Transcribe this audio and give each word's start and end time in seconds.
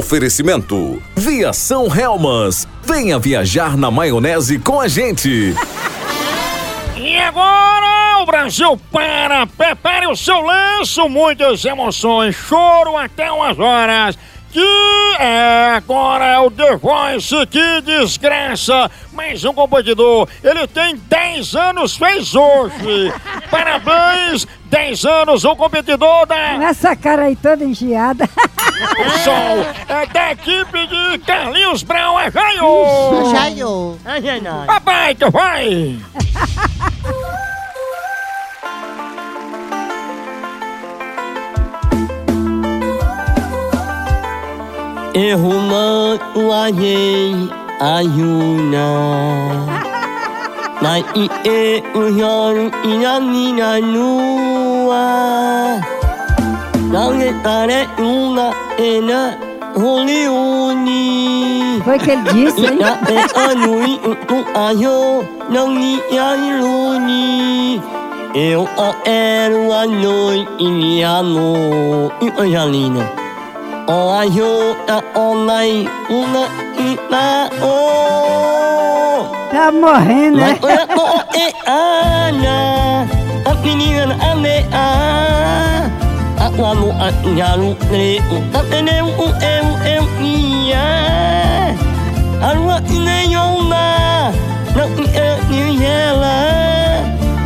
Oferecimento: 0.00 1.00
Viação 1.14 1.86
Helmas. 1.94 2.66
Venha 2.82 3.18
viajar 3.18 3.76
na 3.76 3.90
maionese 3.90 4.58
com 4.58 4.80
a 4.80 4.88
gente. 4.88 5.54
E 6.96 7.18
agora 7.18 8.22
o 8.22 8.24
Brasil 8.24 8.80
para! 8.90 9.46
Prepare 9.46 10.06
o 10.06 10.16
seu 10.16 10.40
lenço, 10.40 11.06
muitas 11.06 11.66
emoções, 11.66 12.34
choro 12.34 12.96
até 12.96 13.30
umas 13.30 13.58
horas. 13.58 14.18
Que 14.50 15.16
é 15.20 15.74
agora 15.76 16.24
é 16.24 16.38
o 16.38 16.50
The 16.50 16.76
Voice, 16.76 17.46
que 17.46 17.82
desgraça! 17.82 18.90
Mais 19.12 19.44
um 19.44 19.52
competidor, 19.52 20.26
ele 20.42 20.66
tem 20.66 20.96
10 20.96 21.54
anos, 21.54 21.96
fez 21.96 22.34
hoje! 22.34 23.12
Parabéns! 23.50 24.48
10 24.70 25.04
anos, 25.04 25.44
o 25.44 25.56
competidor 25.56 26.26
da 26.26 26.36
Essa 26.64 26.96
cara 26.96 27.24
aí 27.24 27.36
toda 27.36 27.64
engiada. 27.64 28.28
o 28.84 29.18
Sol, 29.24 29.66
é 29.88 30.06
da 30.06 30.32
equipe 30.32 30.86
de 30.86 31.18
Carlinhos 31.18 31.82
Brown, 31.82 32.18
é 32.20 32.30
Jaio! 32.30 33.32
Jaiô. 33.32 33.96
Papai, 34.66 35.14
tu 35.14 35.30
vai! 35.30 35.98
Erruma 45.12 46.18
uajei 46.36 47.50
ayuna 47.80 48.86
Nai 50.80 51.04
i 51.14 51.28
e 51.44 51.82
na 53.52 53.80
nua 53.80 55.04
Nange 56.92 57.34
tare 57.42 57.88
una 57.98 58.54
ena 58.80 59.36
holiuni 59.76 61.00
Foi 61.84 61.96
o 61.96 62.00
que 62.00 62.10
ele 62.10 62.22
disse, 62.32 62.64
hein? 62.66 62.78
E 62.80 63.18
anui 63.38 64.00
u 64.04 64.38
ayo 64.58 65.24
nang 65.48 65.74
ni 65.78 66.00
yairuni 66.10 67.80
Eu 68.34 68.68
a 68.78 68.94
eru 69.04 69.72
a 69.72 69.86
noi 69.86 70.46
i 70.58 71.02
amo 71.02 72.10
i 72.20 72.28
oialina 72.40 73.04
O 73.88 74.12
ayo 74.20 74.76
na 74.86 75.02
onai 75.14 75.88
una 76.08 76.44
i 76.78 76.90
na 77.10 77.50
o. 77.60 77.74
Tá 79.50 79.72
morrendo, 79.72 80.38
né? 80.38 80.58
o 80.62 81.06
e 81.36 81.46
ana 81.66 82.58
A 83.44 83.54
menina 83.62 84.14
a 84.14 84.30
A 84.78 84.89
wano 86.60 86.92
a 87.00 87.10
nyaru 87.28 87.76
ne 87.90 88.20
u 88.34 88.38
A 88.58 88.76
ene 88.76 89.02
u 89.02 89.26
e 89.40 89.54
u 89.68 89.72
e 89.92 89.98
u 90.00 90.06
ia 90.22 90.84
Arua 92.48 92.82
ine 92.90 93.32
yona 93.32 94.32
Na 94.76 94.84
i 95.02 95.06
e 95.24 95.28
ni 95.50 95.82
yela 95.82 96.36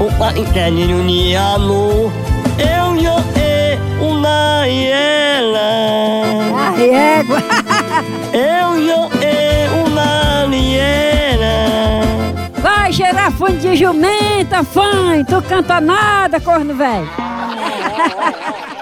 O 0.00 0.06
a 0.24 0.28
i 0.32 0.44
te 0.54 0.70
ni 0.70 0.86
ni 0.86 1.36
amo 1.36 2.10
Eu 2.58 2.96
yo 2.96 3.16
e 3.36 3.78
una 4.00 4.66
yela 4.66 5.70
A 6.56 6.70
régua. 6.70 7.38
Eu 8.32 8.70
yo 8.88 9.10
e 9.20 9.68
uma 9.82 10.46
liera 10.48 11.56
Vai 12.62 12.92
cheirar 12.92 13.30
fundo 13.32 13.58
de 13.58 13.76
jumenta, 13.76 14.62
fã. 14.64 15.24
Tu 15.24 15.42
canta 15.42 15.80
nada, 15.80 16.40
corno 16.40 16.74
velho. 16.74 17.08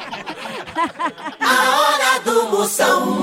A 1.41 1.79
hora 1.79 2.21
do 2.25 2.45
Moção. 2.51 3.20